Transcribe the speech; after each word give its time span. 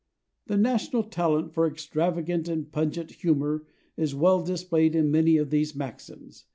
The 0.47 0.57
national 0.57 1.03
talent 1.03 1.53
for 1.53 1.67
extravagant 1.67 2.47
and 2.47 2.71
pungent 2.71 3.11
humor 3.11 3.67
is 3.95 4.15
well 4.15 4.41
displayed 4.41 4.95
in 4.95 5.11
many 5.11 5.37
of 5.37 5.51
these 5.51 5.75
maxims. 5.75 6.45